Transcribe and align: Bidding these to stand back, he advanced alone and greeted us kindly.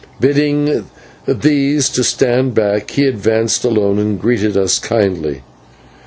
Bidding 0.19 0.85
these 1.27 1.87
to 1.89 2.03
stand 2.03 2.55
back, 2.55 2.89
he 2.89 3.05
advanced 3.05 3.63
alone 3.63 3.99
and 3.99 4.19
greeted 4.19 4.57
us 4.57 4.79
kindly. 4.79 5.43